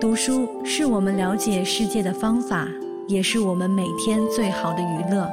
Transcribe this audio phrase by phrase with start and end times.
[0.00, 2.66] 读书是我们了解世界的方法，
[3.06, 5.28] 也是我们每天最好的娱乐。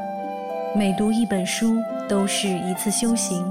[0.76, 1.78] 每读一本书，
[2.08, 3.44] 都是一次修行。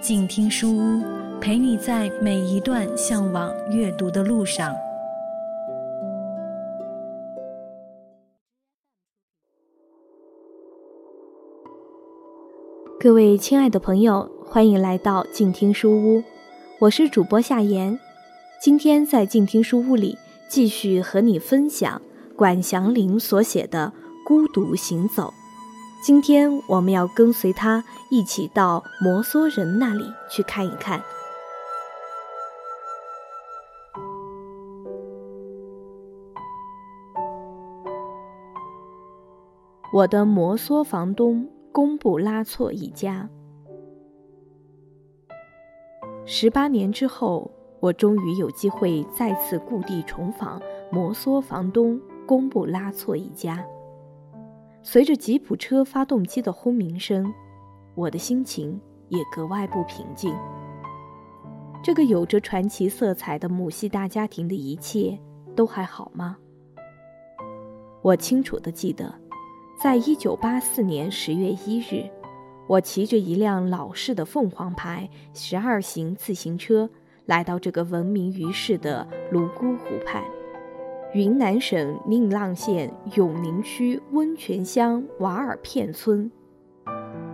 [0.00, 1.02] 静听书屋，
[1.40, 4.76] 陪你在每一段向往阅读的路上。
[13.00, 16.22] 各位亲爱的朋友，欢迎来到静听书屋，
[16.78, 17.98] 我是主播夏言。
[18.60, 22.02] 今天在静听书屋里，继续和你分享
[22.36, 23.90] 管祥林所写的
[24.26, 25.28] 《孤独行走》。
[26.04, 31.02] 今天我们要跟随他一起到摩梭人那里去看一看。
[39.94, 41.48] 我的摩梭房东。
[41.72, 43.28] 公布拉措一家。
[46.28, 47.48] 十八年之后，
[47.78, 50.60] 我终于有机会再次故地重访
[50.90, 53.64] 摩梭房东公布拉措一家。
[54.82, 57.32] 随着吉普车发动机的轰鸣声，
[57.94, 60.34] 我的心情也格外不平静。
[61.80, 65.16] 这个有着传奇色彩的母系大家庭的一切
[65.54, 66.36] 都还好吗？
[68.02, 69.14] 我清楚的记得。
[69.80, 72.10] 在一九八四年十月一日，
[72.68, 76.90] 我骑着一辆老式的凤凰牌十二型自行车，
[77.26, 80.24] 来到这个闻名于世的泸沽湖畔，
[81.14, 86.30] 云南省宁蒗县永宁区温泉乡瓦尔片村。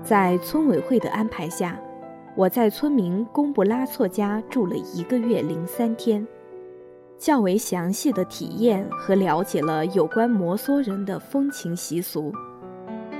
[0.02, 1.80] 在村委会的安排下，
[2.36, 6.26] 我在村民公布拉措家住了一个月零三天。
[7.16, 12.32] 较为详细的体验和了解了有关摩梭人的风情习俗，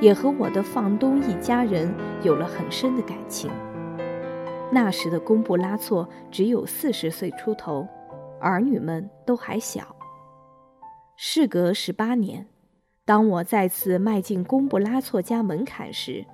[0.03, 3.49] 也和我的房东一家人有了很深的感情。
[4.73, 7.87] 那时的贡布拉措只有四十岁出头，
[8.41, 9.95] 儿女们都还小。
[11.15, 12.45] 事隔十八年，
[13.05, 16.27] 当我再次迈进贡布拉措家门槛时，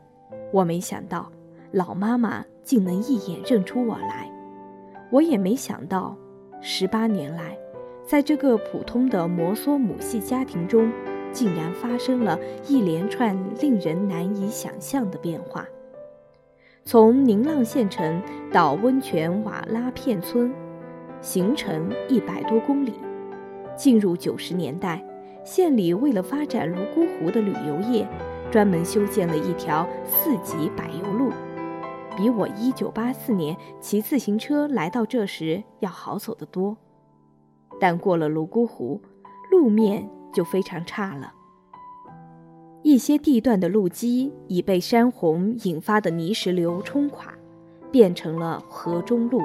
[0.50, 1.30] 我没想到
[1.72, 4.32] 老妈妈竟能一眼认出我来，
[5.10, 6.16] 我也没想到。
[6.60, 7.56] 十八年来，
[8.02, 10.90] 在这个普通的摩梭母系家庭中，
[11.32, 15.66] 竟然发生了一连串令人难以想象的变化。
[16.84, 20.52] 从宁蒗县城到温泉瓦拉片村，
[21.20, 22.94] 行程一百多公里。
[23.76, 25.04] 进入九十年代，
[25.44, 28.08] 县里为了发展泸沽湖的旅游业，
[28.50, 31.30] 专门修建了一条四级柏油路。
[32.16, 36.76] 比我一九八四年骑自行车来到这时要好走得多，
[37.78, 39.00] 但过了泸沽湖，
[39.52, 41.32] 路面就非常差了。
[42.82, 47.32] 一些地段的路基已被山洪引发的泥石流冲垮，
[47.90, 49.40] 变成了河中路。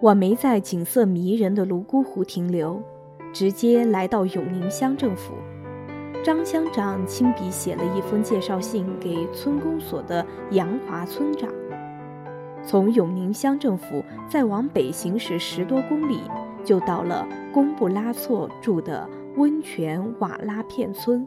[0.00, 2.82] 我没在景色迷人的泸沽湖停留，
[3.32, 5.34] 直接来到永宁乡政府。
[6.24, 11.48] 张乡长亲笔写了一封介绍信给村公所的杨华村长。
[12.64, 16.20] 从永宁乡政府再往北行驶十多公里，
[16.64, 21.26] 就到了贡布拉措住的温泉瓦拉片村。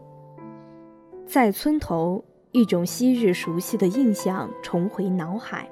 [1.26, 5.70] 在村头，一种昔日熟悉的印象重回脑海。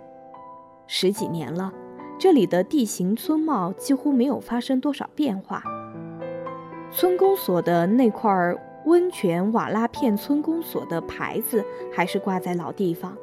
[0.87, 1.71] 十几年了，
[2.17, 5.63] 这里的地形村貌几乎没有发生多少变化。
[6.91, 8.31] 村公所的那块。
[8.85, 13.17] 温泉瓦拉片村公所的牌子还是挂在老地方，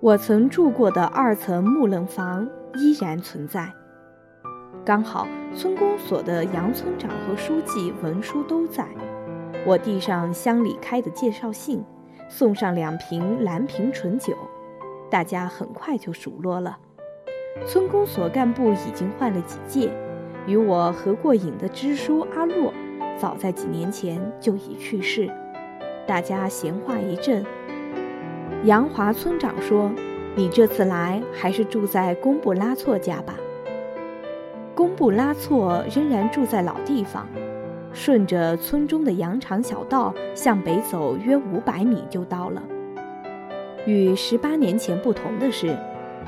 [0.00, 3.70] 我曾住过的二层木楞房依然存在。
[4.82, 8.86] 刚好村公所的杨村长和书记文书都在，
[9.66, 11.84] 我递上乡里开的介绍信，
[12.28, 14.34] 送上两瓶蓝瓶醇酒，
[15.10, 16.78] 大家很快就熟络了。
[17.66, 19.90] 村公所干部已经换了几届，
[20.46, 22.72] 与我合过影的支书阿洛。
[23.16, 25.30] 早在几年前就已去世，
[26.06, 27.44] 大家闲话一阵。
[28.64, 29.90] 杨华村长说
[30.34, 33.34] ：“你这次来还是住在贡布拉措家吧。”
[34.74, 37.26] 贡布拉措仍然住在老地方，
[37.92, 42.62] 顺着村中的羊肠小道向北走约五百米就到了。
[43.86, 45.76] 与十八年前不同的是，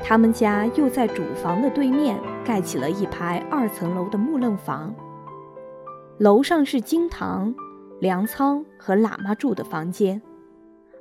[0.03, 4.93] 他们家又在主房的对面盖起了一排二层楼的木楞房。
[6.17, 7.53] 楼上是金堂、
[7.99, 10.21] 粮仓和喇嘛住的房间，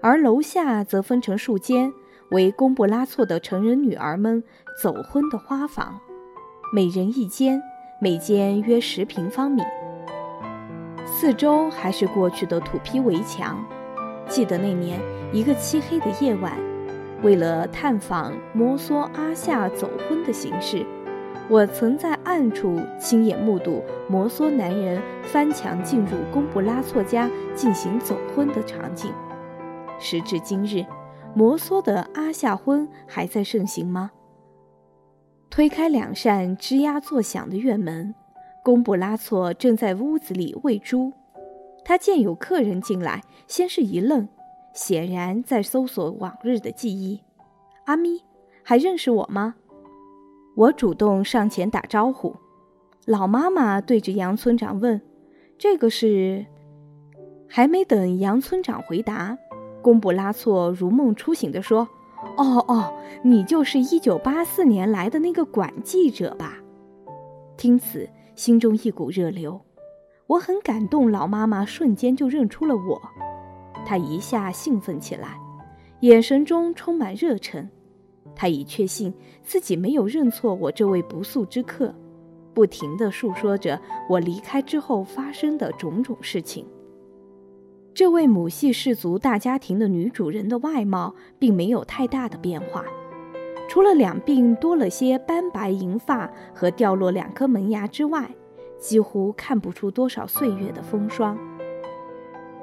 [0.00, 1.92] 而楼下则分成数间，
[2.30, 4.42] 为贡布拉措的成人女儿们
[4.82, 6.00] 走婚的花房，
[6.76, 7.62] 每人一间，
[7.98, 9.62] 每间约十平方米。
[11.06, 13.64] 四周还是过去的土坯围墙。
[14.28, 15.00] 记得那年
[15.32, 16.52] 一个漆黑的夜晚，
[17.22, 20.84] 为了探访摩梭阿夏走婚的形式，
[21.48, 29.10] 我曾在暗处亲眼目睹摩梭男人翻墙进入贡布拉措家进行走婚的场景。
[29.98, 30.84] 时至今日，
[31.34, 34.10] 摩梭的阿夏婚还在盛行吗？
[35.56, 38.14] 推开两扇吱呀作响的院门，
[38.62, 41.10] 贡布拉措正在屋子里喂猪。
[41.82, 44.28] 他见有客人进来，先是一愣。
[44.74, 47.22] 显然在搜索往日的记忆。
[47.86, 48.22] 阿咪，
[48.62, 49.54] 还认识我吗？
[50.56, 52.36] 我主动上前打招呼。
[53.06, 55.00] 老妈妈对着杨村长问
[55.56, 56.44] ：“这个是？”
[57.48, 59.38] 还没等杨村长回答，
[59.80, 61.88] 贡布拉措如梦初醒地说
[62.36, 62.92] ：“哦哦，
[63.22, 66.58] 你就是一九八四年来的那个管记者吧？”
[67.56, 69.60] 听此，心中一股热流。
[70.26, 73.00] 我很感动，老妈妈瞬间就认出了我。
[73.86, 75.38] 他一下兴奋起来，
[76.00, 77.68] 眼神中充满热忱。
[78.34, 81.94] 他已确信自己没有认错我这位不速之客，
[82.52, 86.66] 不停地述说着我离开之后发生的种种事情。
[87.96, 92.84] 这位母系氏族大家庭的女主人的外貌并没有太大的变化，
[93.70, 98.28] 除了两鬓多了些斑白银发和掉落两颗门牙之外，
[98.78, 101.38] 几乎看不出多少岁月的风霜。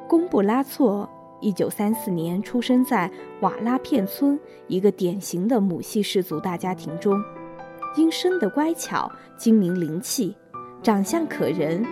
[0.08, 1.10] 贡布拉措，
[1.42, 3.10] 一九三四年出生在
[3.42, 7.20] 瓦拉片村一个典型的母系氏族大家庭中。
[7.96, 10.36] 因生得乖巧、精明灵气，
[10.84, 11.84] 长相可人，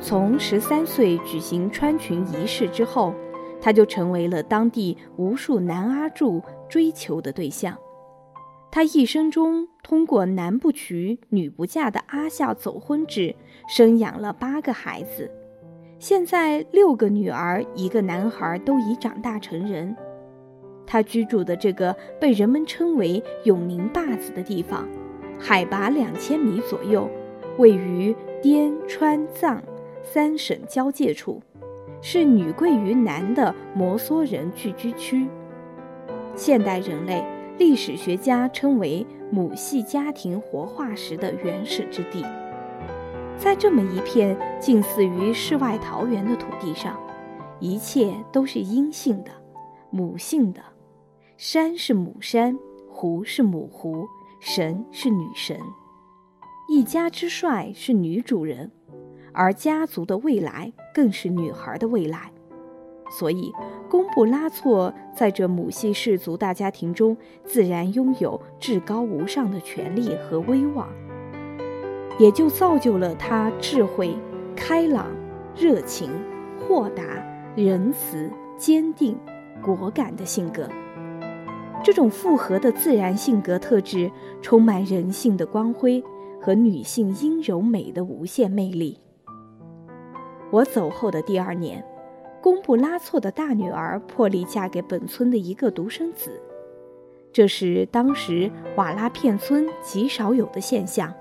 [0.00, 3.12] 从十三岁举行穿裙仪式之后，
[3.60, 7.76] 他就成为了当地无数男阿柱追求的对象。
[8.70, 13.34] 他一生中通过男不娶、女不嫁的阿孝走婚制，
[13.68, 15.30] 生养了八个孩子。
[15.98, 19.96] 现在六个女儿，一个男孩都已长大成人。
[20.86, 24.86] 他居住的这个被人们称为“永宁坝子”的地方，
[25.38, 27.10] 海拔两千米左右，
[27.58, 29.62] 位于滇川藏
[30.10, 31.42] 三省交界处，
[32.00, 35.28] 是女贵于男的摩梭人聚居区。
[36.34, 37.22] 现代人类
[37.58, 42.24] 历史学家称为母系家庭活化石的原始之地。
[43.36, 46.98] 在这么一片近似于世外桃源的土地上，
[47.60, 49.30] 一切都是阴性的、
[49.90, 50.62] 母性的。
[51.36, 52.58] 山是母山，
[52.88, 54.06] 湖是母湖，
[54.40, 55.60] 神是女神。
[56.66, 58.70] 一家之帅是女主人，
[59.32, 62.32] 而家族的未来更是女孩的未来。
[63.10, 63.50] 所以，
[63.88, 70.88] 贡布拉措在这母系氏族大家庭中，自然拥有至高无上的权力和威望。
[72.18, 74.14] 也就造就了他智慧、
[74.54, 75.06] 开朗、
[75.56, 76.10] 热情、
[76.58, 77.02] 豁达、
[77.56, 79.16] 仁慈、坚定、
[79.62, 80.68] 果敢的性格。
[81.82, 84.10] 这种复合的自然性格特质，
[84.42, 86.02] 充满人性的光辉
[86.42, 88.98] 和女性阴柔美的无限魅力。
[90.50, 91.84] 我走后的第二年，
[92.40, 96.40] 贡布拉措的大女儿破例嫁给本村的一个独生子，
[97.30, 101.12] 这是当时瓦拉片村极少有的现象。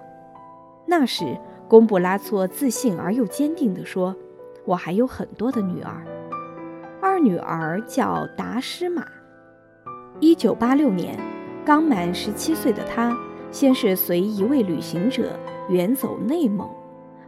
[0.85, 1.37] 那时，
[1.67, 4.15] 贡布拉措自信而又坚定地说
[4.63, 6.01] ：“我还有很多的女儿，
[7.01, 9.05] 二女儿叫达诗玛。
[10.21, 11.19] 一九八六年，
[11.65, 13.13] 刚满十七岁的她，
[13.51, 15.37] 先是随一位旅行者
[15.67, 16.69] 远走内蒙，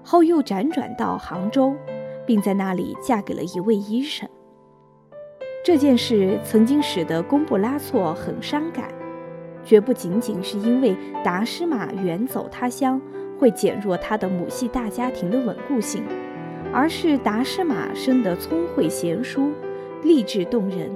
[0.04, 1.76] 后又辗转到杭州，
[2.26, 4.28] 并在那里嫁给了一位医生。
[5.64, 8.90] 这件事曾经使得贡布拉措很伤感，
[9.64, 13.02] 绝不仅仅是因为达诗玛远走他乡。”
[13.40, 16.04] 会减弱他的母系大家庭的稳固性，
[16.74, 19.54] 而是达诗玛生得聪慧贤淑，
[20.04, 20.94] 励志动人。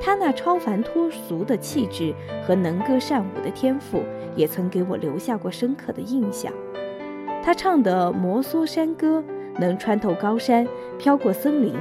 [0.00, 4.02] 他那超凡脱俗的气质和能歌善舞的天赋，
[4.34, 6.50] 也曾给我留下过深刻的印象。
[7.44, 9.22] 他唱的摩梭山歌，
[9.58, 10.66] 能穿透高山，
[10.98, 11.74] 飘过森林，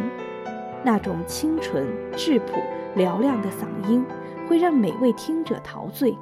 [0.83, 2.59] 那种清纯质朴、
[2.97, 4.05] 嘹亮的嗓音，
[4.45, 6.13] 会让每位听者陶醉。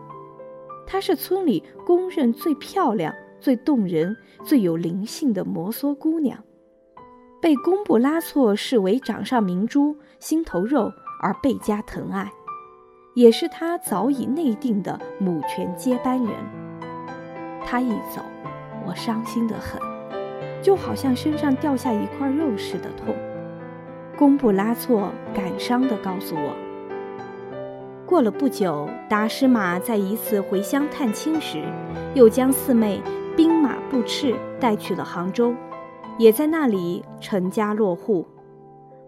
[0.85, 3.11] 她是村里公认最漂亮。
[3.39, 6.37] 最动人、最有灵性的摩梭姑娘，
[7.41, 10.91] 被工布拉措视为掌上明珠、心头肉
[11.23, 12.31] 而倍加疼爱，
[13.15, 16.31] 也是他早已内定的母权接班人。
[17.65, 18.21] 他一走，
[18.85, 19.79] 我伤心得很，
[20.61, 23.15] 就好像身上掉下一块肉似的痛。
[24.17, 26.55] 贡布拉措感伤地告诉我，
[28.05, 31.63] 过了不久，达什玛在一次回乡探亲时，
[32.13, 33.01] 又将四妹。
[33.33, 35.55] 兵马步赤带去了杭州，
[36.17, 38.27] 也在那里成家落户。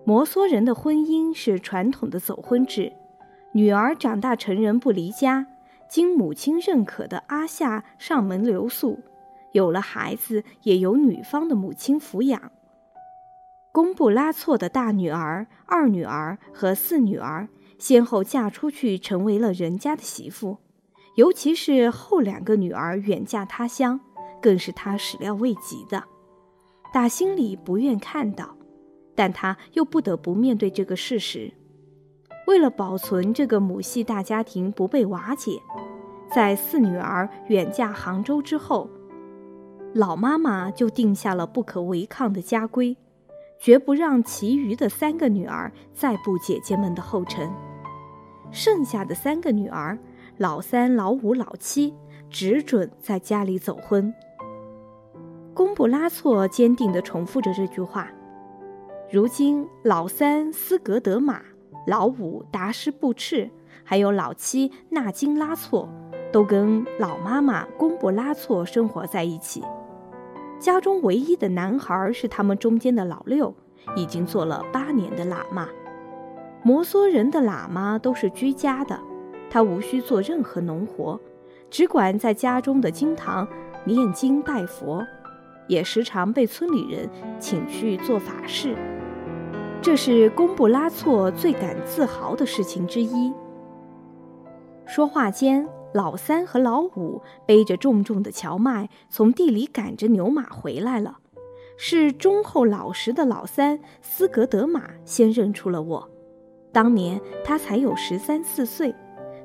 [0.05, 2.93] 摩梭人的婚姻是传统的走婚制，
[3.51, 5.45] 女儿长大成人不离家，
[5.89, 8.99] 经母亲认可的阿夏上门留宿，
[9.53, 12.51] 有了孩子也由女方的母亲抚养。
[13.71, 17.47] 贡布拉措的大女儿、二女儿和四女儿
[17.79, 20.57] 先后嫁出去，成为了人家的媳妇。
[21.15, 23.99] 尤其是后两个女儿远嫁他乡，
[24.41, 26.03] 更是他始料未及的。
[26.91, 28.55] 打心里不愿看到，
[29.15, 31.51] 但他又不得不面对这个事实。
[32.45, 35.59] 为了保存这个母系大家庭不被瓦解，
[36.31, 38.89] 在四女儿远嫁杭州之后，
[39.93, 42.97] 老妈妈就定下了不可违抗的家规，
[43.59, 47.51] 绝不让其余的三个女儿再步姐姐们的后尘。
[48.51, 49.97] 剩下的三个女儿，
[50.37, 51.93] 老三、老五、老七，
[52.29, 54.13] 只准在家里走婚。
[55.53, 58.09] 贡布拉措坚定地重复着这句话。
[59.11, 61.41] 如今，老三斯格德玛。
[61.85, 63.49] 老五达什布赤，
[63.83, 65.89] 还有老七纳金拉措，
[66.31, 69.61] 都跟老妈妈贡布拉措生活在一起。
[70.63, 73.53] 家中唯一的男孩是他们中间的老六，
[73.97, 75.67] 已经做了八年的喇嘛。
[76.63, 78.97] 摩梭人的喇嘛都是居家的，
[79.49, 81.19] 他无需做任何农活，
[81.69, 83.45] 只管在家中的经堂
[83.83, 85.05] 念经拜佛，
[85.67, 88.73] 也时常被村里人请去做法事。
[89.81, 93.33] 这是贡布拉措最感自豪的事情之一。
[94.85, 101.19] 说话间，老三和老五背着重重的荞麦，从地里赶着牛马回来了。
[101.77, 106.09] 是忠厚老实的老三斯格德玛先认出了我。
[106.71, 108.93] 当年他才有十三四岁，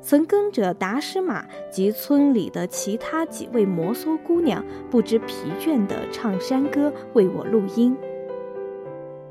[0.00, 7.96] 曾跟着达什玛及村里的其他几位摩梭姑娘，不知疲倦地唱山歌，为我录音。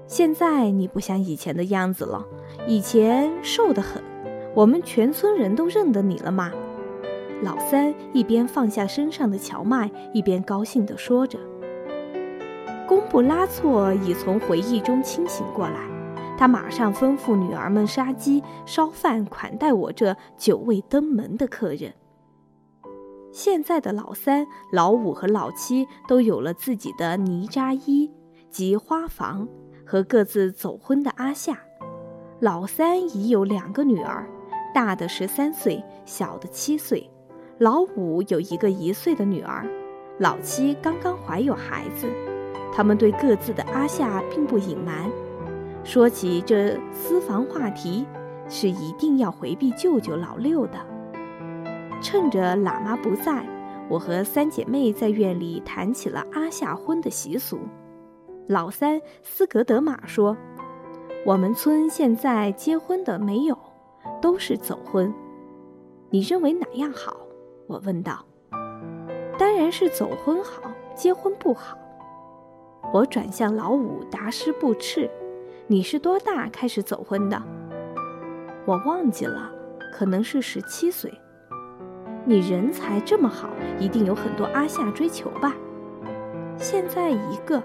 [0.06, 2.26] 现在你不像以前的样子了，
[2.68, 4.02] 以前瘦得很，
[4.56, 6.52] 我们全村人都认得你了嘛。
[7.44, 11.38] 老三一边放下身上的荞麦，一边高兴地说着。
[12.88, 15.80] 贡布拉措已从回忆中清醒过来，
[16.38, 21.94] 他马上吩咐女儿们杀鸡烧饭款待我这久未登门的客人。
[23.32, 28.12] 现在的老三、老五和老七都有了自己的泥扎衣
[28.50, 29.48] 及花房。
[29.90, 31.58] 和各自走婚的阿夏，
[32.42, 34.28] 老三已有两个女儿，
[34.74, 37.10] 大的十三岁，小的七岁；
[37.60, 39.66] 老五有一个一岁的女儿，
[40.20, 42.08] 老七刚刚怀有孩子。
[42.72, 45.10] 他们对各自的阿夏并不隐瞒，
[45.84, 48.06] 说起这私房话题，
[48.48, 50.78] 是一定要回避舅舅老六的。
[52.00, 53.44] 趁着喇嘛不在，
[53.90, 57.58] 我和三姐妹在院里谈起了阿夏婚的习俗。
[58.46, 60.38] 老三斯格德玛说
[61.26, 63.58] ：“我们村现在结婚的没有，
[64.22, 65.12] 都是走婚。
[66.12, 67.18] 你认为哪样好？”
[67.68, 68.26] 我问道。
[69.38, 71.78] “当然是走婚好，结婚不好。”
[72.94, 75.10] 我转向老五达师布赤
[75.68, 77.42] ：“你是多大开始走婚的？”
[78.66, 79.52] 我忘记了，
[79.94, 81.14] 可能是十七岁。
[82.26, 85.54] 你人才这么好，一定有很多阿夏追求吧？
[86.58, 87.62] 现在一个。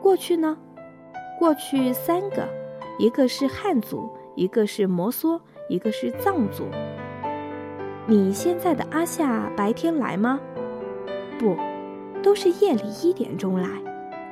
[0.00, 0.56] 过去呢，
[1.38, 2.48] 过去三个，
[2.98, 6.64] 一个是汉族，一个是摩梭，一个是藏族。
[8.10, 10.40] 你现在的阿夏白天来吗？
[11.38, 11.54] 不，
[12.22, 13.68] 都是夜里一点钟来，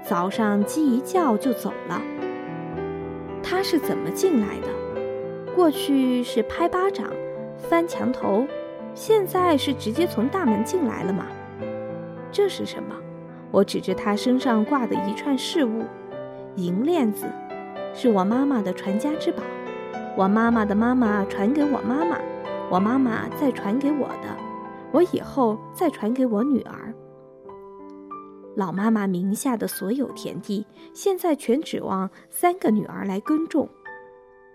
[0.02, 2.00] 早上鸡一叫就走了。
[3.42, 4.68] 他是怎么进来的？
[5.54, 7.06] 过去是拍巴掌、
[7.58, 8.46] 翻墙头，
[8.94, 11.26] 现在是直接从大门进来了吗？
[12.32, 12.96] 这是什么？
[13.50, 15.82] 我指着他身上挂的一串饰物，
[16.54, 17.26] 银链子，
[17.92, 19.42] 是我妈妈的传家之宝。
[20.16, 22.18] 我妈妈的妈妈传给我妈妈，
[22.68, 24.36] 我妈妈再传给我的，
[24.92, 26.92] 我以后再传给我女儿。
[28.56, 33.68] 老妈妈名下的所有田地，现在全指望三个女儿来耕种。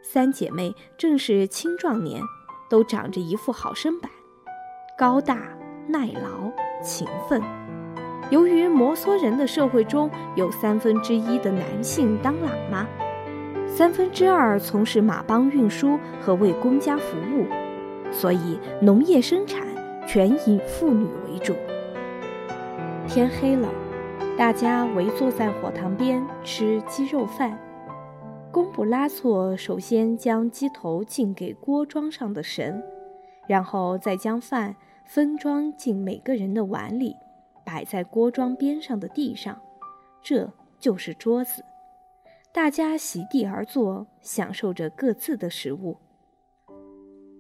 [0.02, 2.22] 三姐妹正是青壮年，
[2.70, 4.12] 都长着一副好身板，
[4.98, 5.38] 高大
[5.88, 6.52] 耐劳，
[6.84, 7.42] 勤奋。
[8.30, 12.88] 由于摩梭人的社会中有三分之一的男性当喇嘛，
[13.68, 17.46] 三分之二从事马帮运输和为公家服务，
[18.12, 19.66] 所以农业生产
[20.08, 21.56] 全以妇女为主。
[23.08, 23.70] 天黑了，
[24.38, 27.58] 大家围坐在火塘边吃鸡肉饭。
[28.52, 32.84] 贡布拉措首先将鸡头敬给锅庄上的神，
[33.48, 34.76] 然后再将饭
[35.06, 37.16] 分装进每个人的碗里。
[37.64, 39.62] 摆在锅庄边上的地上，
[40.22, 41.64] 这就是桌子。
[42.52, 45.96] 大家席地而坐，享受着各自的食物。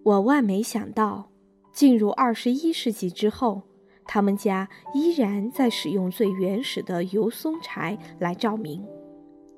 [0.03, 1.29] 我万没想到，
[1.71, 3.61] 进入二十一世纪之后，
[4.05, 8.83] 他们家依然在使用最原始的油松柴来照明。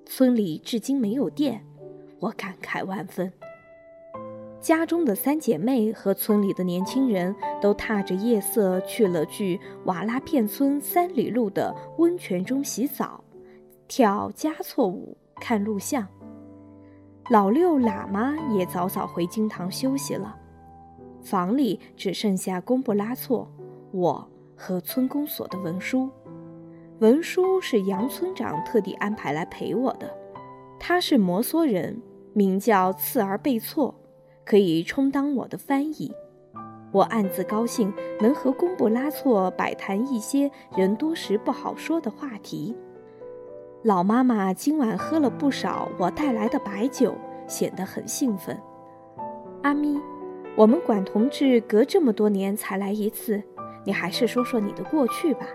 [0.05, 1.65] 村里至今没有电，
[2.19, 3.31] 我感慨万分。
[4.59, 13.23] 家中的三姐妹和村里的年轻人都踏着夜色去了距瓦拉片村三里路的温泉中洗澡，
[13.87, 16.05] 跳加措舞，看录像。
[17.29, 20.35] 老六喇嘛也早早回经堂休息了，
[21.21, 23.49] 房里只剩下公布拉措、
[23.91, 24.27] 我
[24.57, 26.09] 和村公所的文书。
[26.99, 30.13] 文书是杨村长特地安排来陪我的，
[30.77, 32.01] 他是摩梭人，
[32.33, 33.95] 名叫次儿贝措。
[34.45, 36.11] 可以充当我的翻译，
[36.91, 42.75] 我暗自高兴，能和公布拉措摆谈一些人多时不好说的话题。
[43.83, 47.13] 老妈妈今晚喝了不少我带来的白酒，
[47.47, 48.57] 显得很兴奋。
[49.61, 49.99] 阿咪，
[50.55, 53.43] 我们管同志隔这么多年才来一次，
[53.83, 55.45] 你还是说说你的过去吧，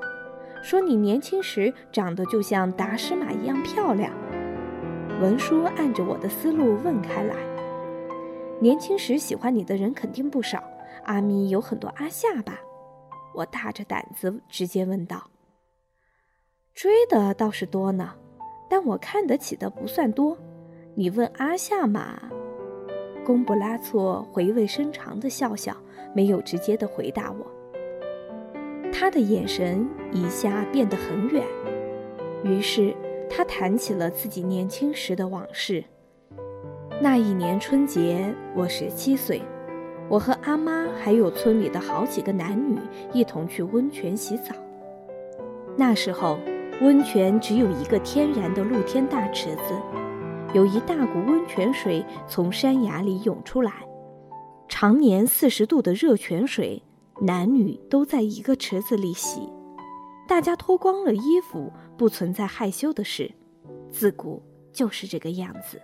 [0.62, 4.12] 说你年轻时长得就像达什玛一样漂亮。
[5.23, 7.35] 文叔按着我的思路问开来。
[8.61, 10.62] 年轻时喜欢你的人肯定不少，
[11.04, 12.58] 阿咪有很多阿夏吧？
[13.35, 15.30] 我大着胆子直接问道。
[16.78, 18.12] 追的倒是多呢，
[18.70, 20.38] 但我看得起的不算多。
[20.94, 22.16] 你问阿夏嘛？
[23.26, 25.76] 贡布拉措回味深长的笑笑，
[26.14, 27.44] 没有直接的回答我。
[28.92, 31.44] 他的眼神一下变得很远，
[32.44, 32.94] 于是
[33.28, 35.82] 他谈起了自己年轻时的往事。
[37.02, 39.42] 那一年春节，我十七岁，
[40.08, 42.78] 我和阿妈还有村里的好几个男女
[43.12, 44.54] 一同去温泉洗澡。
[45.76, 46.38] 那时候，
[46.80, 49.75] 温泉只有一个天然的露天大池子，
[50.54, 53.73] 有一大股温泉水从山崖里涌出来，
[54.68, 56.80] 常年四十度的热泉水，
[57.20, 59.52] 男女都在一个池子里洗，
[60.28, 63.29] 大家脱光了衣服，不存在害羞的事，
[63.90, 64.40] 自古
[64.72, 65.83] 就是这个样子。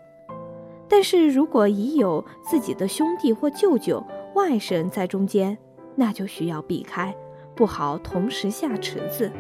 [0.88, 4.01] 但是如果已有自己的兄弟或舅舅、
[4.37, 5.59] 外甥在中间，
[5.97, 7.12] 那就需要避开，
[7.57, 9.33] 不好同时下池子。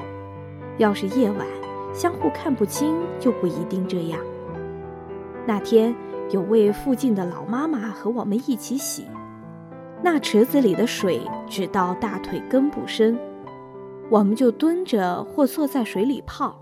[0.78, 1.46] 要是夜晚
[1.92, 4.18] 相互看不清，就不一定这样。
[5.46, 5.94] 那天
[6.30, 9.06] 有位附近的老妈妈和我们一起洗，
[10.02, 13.18] 那池子里的水只到大腿根部深，
[14.10, 16.58] 我们就蹲着或坐在水里泡。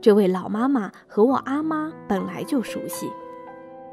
[0.00, 3.10] 这位老妈妈和我阿妈本来就熟悉。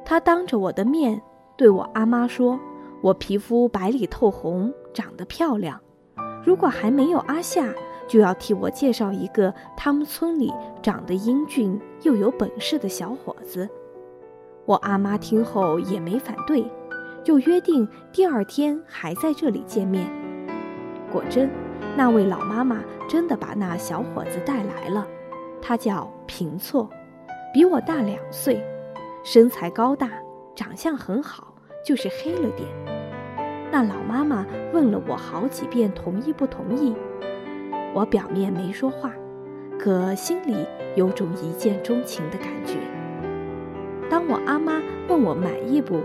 [0.04, 1.22] 她当着我的面
[1.56, 2.60] 对我阿妈说
[3.02, 5.80] ：“我皮肤白里透红，长得漂亮。
[6.44, 7.74] 如果还没有阿夏，
[8.12, 13.69] 就要替我介绍一个他们村里长得英俊又有本事的小伙子。”
[14.67, 16.69] 我阿妈听后也没反对，
[17.24, 20.12] 就约定第二天还在这里见面。
[21.10, 21.50] 果真，
[21.95, 25.08] 那位老妈妈真的把那小伙子带来了。
[25.62, 26.89] 他叫平措，
[27.54, 28.62] 比我大两岁。
[29.24, 30.10] 身材高大，
[30.54, 32.67] 长相很好，就是黑了点。
[33.71, 36.93] 那老妈妈问了我好几遍，同意不同意？
[37.94, 39.12] 我表面没说话，
[39.78, 42.76] 可心里有种一见钟情的感觉。
[44.10, 46.00] 当我阿妈问我满意不，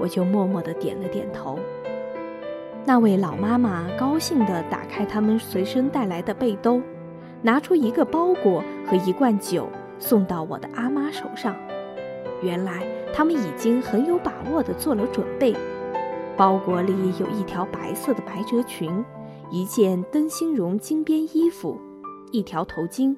[0.00, 1.58] 我就默默地点了点头。
[2.84, 6.80] 那位老妈妈高兴地打开他们随身带来的背兜，
[7.42, 11.54] 拿出一个包裹和一罐酒，送到我的阿妈手上。
[12.42, 15.54] 原来他们已经很有把握地做了准备，
[16.36, 19.04] 包裹里有一条白色的百褶裙，
[19.50, 21.78] 一件灯芯绒金边衣服，
[22.32, 23.16] 一条头巾，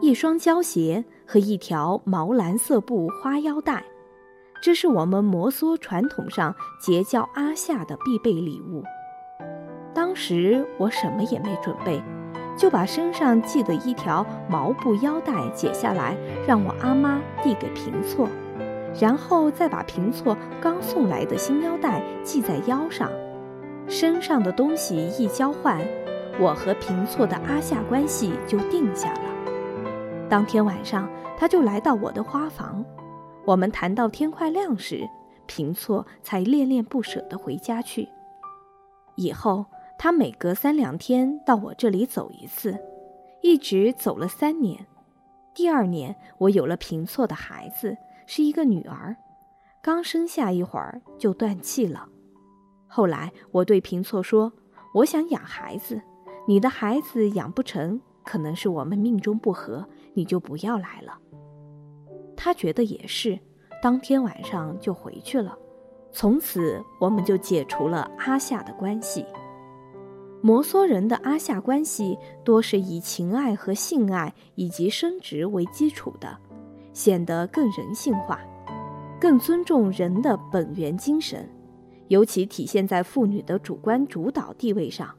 [0.00, 3.84] 一双胶鞋和一条毛蓝色布花腰带。
[4.62, 8.82] 这是我们摩梭传统上结交阿夏的必备礼物。
[9.94, 12.02] 当时我什么也没准备。
[12.56, 18.28] 就把身上系的一条毛布腰带解下来，让我阿妈递给平措，
[19.00, 23.08] 然后再把平措刚送来的新腰带系在腰上。
[23.88, 25.80] 身上的东西一交换，
[26.38, 30.28] 我和平措的阿夏关系就定下了。
[30.28, 32.84] 当天晚上，他就来到我的花房，
[33.44, 35.08] 我们谈到天快亮时，
[35.46, 38.08] 平措才恋恋不舍地回家去。
[39.16, 39.66] 以后。
[40.00, 42.78] 他每隔三两天到我这里走一次，
[43.42, 44.86] 一直走了三年。
[45.52, 49.16] 第二年，我有了平措的孩子，是一个女儿，
[49.82, 52.06] 刚生下一会儿就断气了。
[52.88, 54.52] 后来我对平措说
[54.94, 56.00] ：“我想养孩子，
[56.46, 61.16] 你的孩子养不成，可能是我们命中不合，你就不要来了。”
[62.34, 63.38] 他觉得也是，
[63.82, 65.56] 当天晚上就回去了。
[66.10, 69.24] 从此，我们就解除了阿夏的关系。
[70.40, 76.34] 摩梭人的阿夏关系多是以情爱和性爱以及生殖为基础的，
[76.92, 78.40] 显得更人性化，
[79.20, 81.46] 更尊重人的本源精神，
[82.08, 85.14] 尤其体现在妇女的主观主导地位上。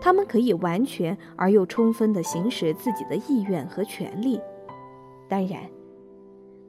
[0.00, 4.40] 她们可以完全而又充分地行使自己的意愿和权利。
[5.28, 5.62] 当然，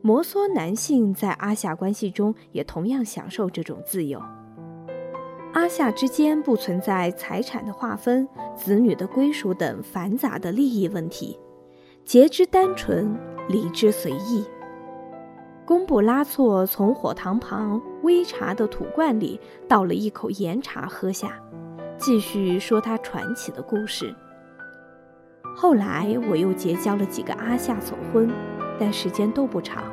[0.02, 4.22] 摩梭男性在阿夏关系中也同样享受这种自由。
[5.54, 11.40] 阿夏之间不存在财产的划分、子女的归属等繁杂的利益问题，
[12.04, 13.16] 节之单纯，
[13.48, 14.44] 离之随意。
[15.66, 21.42] 贡布拉措从火塘旁微茶的土罐里倒了一口盐茶喝下，
[21.98, 24.14] 继续说他传奇的故事。
[25.56, 28.30] 后来我又结交了几个阿夏走婚，
[28.80, 29.84] 但时间都不长，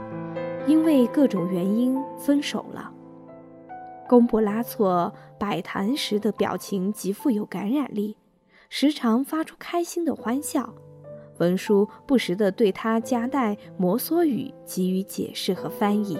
[0.66, 2.92] 因为各种原因分手了。
[4.08, 8.16] 贡布拉措摆谈时的表情极富有感染力，
[8.68, 10.74] 时常发出开心的欢笑。
[11.38, 16.18] 文书不时地对他夹带摩梭语，给予解释和翻译。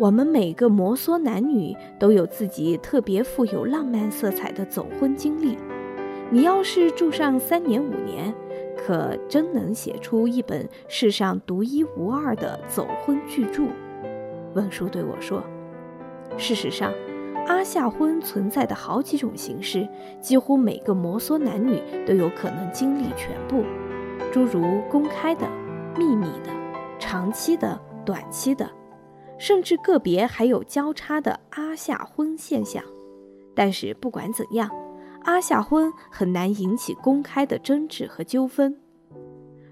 [0.00, 5.58] 我们每个摩梭男女都有自己特别富有浪漫色彩的走婚经历。
[6.30, 8.34] 你要是住上三年五年，
[8.78, 13.64] 可真能写出一本世上独一无二的走婚巨著。
[14.54, 15.44] 文叔对我说。
[16.38, 16.90] 事实上，
[17.46, 19.86] 阿夏婚存在的好几种形式，
[20.18, 23.64] 几乎每个摩梭男女都有可能经历全部，
[24.32, 25.46] 诸如公开的、
[25.98, 26.50] 秘密的、
[26.98, 28.66] 长期的、短期的，
[29.40, 32.84] 甚至个别还有交叉的阿夏婚现象。
[33.54, 34.70] 但是不管怎样，
[35.22, 38.76] 阿夏婚很难引起公开的争执和纠纷。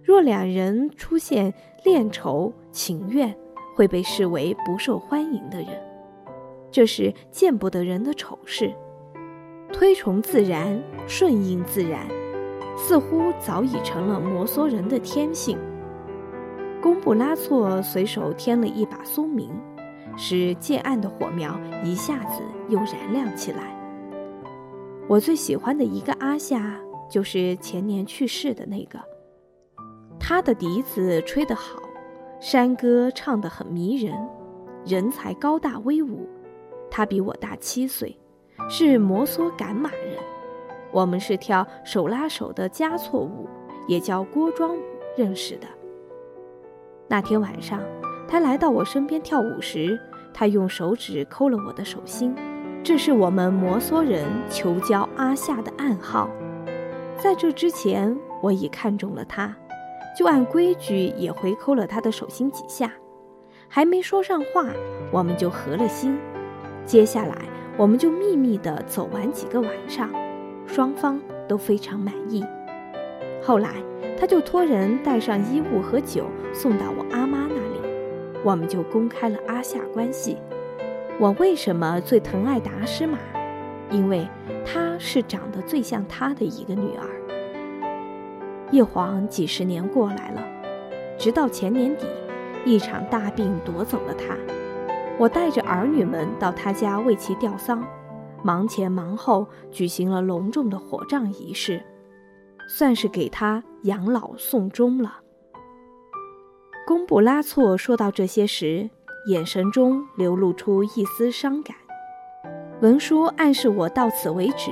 [0.03, 1.53] 若两人出现
[1.85, 3.37] 恋仇情怨，
[3.77, 5.69] 会被视为不受欢迎的人。
[6.71, 8.73] 这是见不得人的丑事，
[9.71, 12.09] 推崇自然，顺应自然，
[12.75, 15.59] 似乎早已成了摩梭人的天性。
[16.81, 19.51] 贡布拉措随手添了一把松明，
[20.17, 23.77] 使戒暗的火苗一下子又燃亮起来。
[25.09, 26.79] 我最喜欢的一个阿夏，
[27.11, 28.99] 就是前年去世的那个。
[30.21, 31.81] 他的笛子吹得好，
[32.41, 34.15] 山歌唱得很迷人，
[34.85, 36.29] 人才高大威武。
[36.91, 38.19] 他比我大七岁，
[38.69, 40.19] 是摩梭赶马人。
[40.93, 43.49] 我们是跳手拉手的加措舞，
[43.87, 44.81] 也叫锅庄舞
[45.17, 45.67] 认识的。
[47.11, 47.81] 那天晚上，
[48.29, 49.99] 他来到我身边跳舞时，
[50.35, 52.35] 他用手指抠了我的手心，
[52.85, 56.29] 这是我们摩梭人求交阿夏的暗号。
[57.17, 59.57] 在这之前，我已看中了他，
[60.17, 62.93] 就按规矩也回抠了他的手心几下，
[63.69, 64.67] 还没说上话，
[65.11, 66.19] 我们就合了心。
[66.85, 67.37] 接下来，
[67.79, 70.11] 我们就秘密地走完几个晚上，
[70.67, 71.19] 双方
[71.49, 72.45] 都非常满意。
[73.43, 73.71] 后来，
[74.19, 77.81] 他就托人带上衣物和酒送到我阿妈那里，
[78.43, 80.37] 我们就公开了阿夏关系。
[81.21, 83.17] 我为什么最疼爱达诗玛？
[83.93, 84.27] 因为
[84.67, 87.07] 她是长得最像他的一个女儿。
[88.73, 90.43] 一晃几十年过来了，
[91.17, 92.05] 直到前年底，
[92.65, 94.37] 一场大病夺走了他。
[95.17, 97.85] 我带着儿女们到他家为其吊丧，
[98.43, 101.81] 忙前忙后举行了隆重的火葬仪式，
[102.69, 105.21] 算是给他养老送终了。
[106.87, 108.89] 贡布拉措说到这些时，
[109.29, 111.77] 眼神中流露出一丝伤感。
[112.81, 114.71] 文书暗示我到此为止，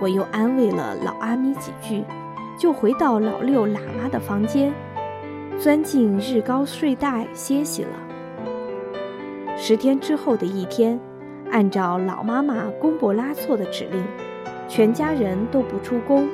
[0.00, 2.04] 我又安慰了老阿咪几句，
[2.58, 4.72] 就回到老六喇嘛的房间，
[5.58, 7.90] 钻进日高睡袋歇息了。
[9.56, 11.00] 十天之后的一天，
[11.50, 14.04] 按照老妈妈贡布拉措的指令，
[14.68, 16.28] 全家人都不出宫，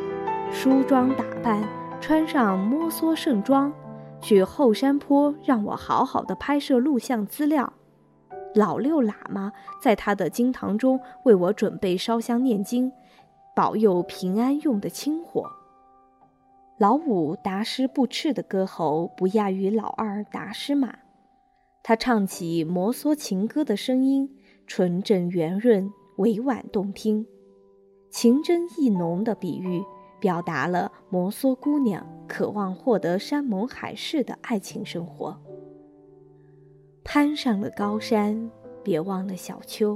[0.51, 1.63] 梳妆打扮，
[2.01, 3.73] 穿上摩梭盛装，
[4.21, 7.73] 去后山坡让我好好的拍摄录像资料。
[8.55, 12.91] 老六喇嘛在他的经堂中为我准备烧香念经，
[13.55, 15.45] 保佑平安用的清火。
[16.79, 20.99] 老五达师不赤的歌喉不亚于老二达师玛。
[21.83, 24.29] 他唱起摩梭情歌的声音，
[24.67, 27.27] 纯正圆润，委婉动听，
[28.11, 29.83] 情真意浓的比喻，
[30.21, 35.41] 表达了摩梭姑娘渴望获得山盟海誓的爱情生活。
[37.05, 38.51] 攀上了高山，
[38.83, 39.95] 别忘了小丘；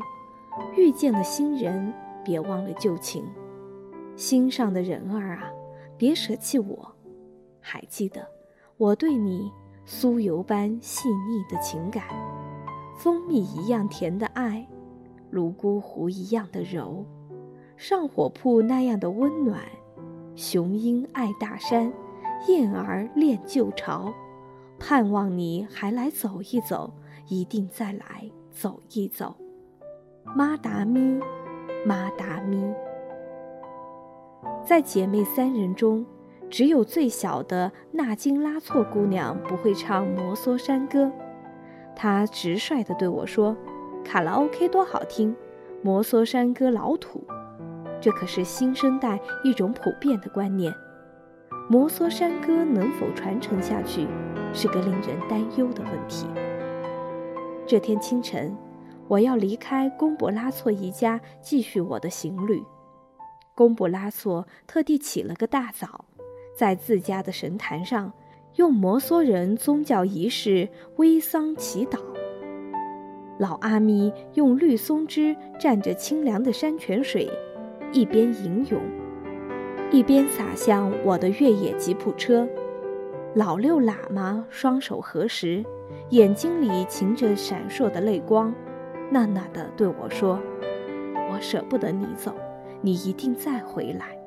[0.77, 1.93] 遇见了新人，
[2.25, 3.25] 别忘了旧情。
[4.17, 5.51] 心上的人儿啊，
[5.97, 6.95] 别舍弃我，
[7.61, 8.27] 还记得
[8.77, 9.51] 我对你。
[9.85, 12.05] 酥油般细腻的情感，
[12.97, 14.65] 蜂蜜一样甜的爱，
[15.29, 17.05] 泸沽湖一样的柔，
[17.77, 19.61] 上火铺那样的温暖，
[20.35, 21.93] 雄鹰爱大山，
[22.49, 24.13] 燕儿恋旧巢，
[24.79, 26.91] 盼望你还来走一走，
[27.29, 29.37] 一定再来走一走。
[30.35, 31.21] 妈达咪，
[31.85, 32.75] 妈达咪。
[34.65, 36.07] 在姐妹三人中，
[36.49, 41.13] 只有最小的纳金拉措姑娘不会唱摩梭山歌。
[41.95, 43.55] 她直率地对我说
[44.03, 45.37] ：“卡拉 OK 多好听，
[45.83, 47.23] 摩梭山歌老土。”
[48.03, 50.75] 这可是新生代一种普遍的观念。
[51.71, 54.09] 摩梭山歌能否传承下去，
[54.53, 56.27] 是个令人担忧的问题。
[57.65, 58.55] 这天清晨，
[59.07, 62.61] 我要离开贡布拉措一家，继续我的行旅。
[63.55, 66.05] 贡布拉措特地起了个大早，
[66.57, 68.13] 在自家的神坛上，
[68.57, 72.01] 用摩梭人宗教仪式微桑祈祷。
[73.39, 77.31] 老阿咪用绿松枝蘸着清凉的山泉水，
[77.93, 78.81] 一边吟咏，
[79.91, 82.49] 一边洒向我的越野吉普车。
[83.35, 85.65] 老六喇嘛双手合十，
[86.11, 88.55] 眼睛里噙着闪烁的泪光，
[89.11, 90.39] 呐呐地对我说
[91.31, 92.35] ：“我舍不得你走。”
[92.85, 94.19] 你一定再回来。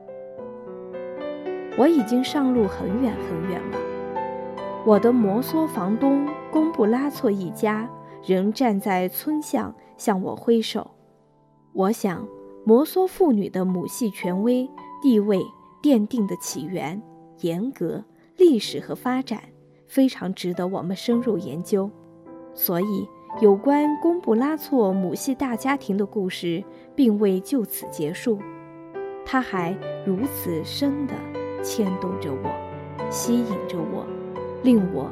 [1.78, 3.78] 我已经上路很远很远了。
[4.86, 7.89] 我的摩梭房东贡布拉措一家
[8.25, 10.89] 仍站在村巷向我挥手。
[11.73, 12.25] 我想，
[12.65, 14.69] 摩梭妇女的母系权威
[15.01, 15.39] 地位
[15.82, 17.01] 奠定的起源、
[17.41, 18.04] 严格
[18.38, 19.41] 历史和发展，
[19.88, 21.89] 非常值得我们深入研究。
[22.54, 23.08] 所以，
[23.41, 26.63] 有关贡布拉措母系大家庭的故事。
[26.95, 28.39] 并未就此结束，
[29.25, 31.13] 它还如此深地
[31.62, 32.49] 牵动着我，
[33.12, 34.08] 吸引着我，
[34.63, 35.12] 令我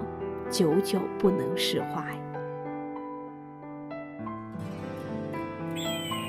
[0.49, 2.22] 久久不能释怀。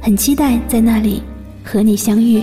[0.00, 1.22] 很期待在那里
[1.64, 2.42] 和你相遇。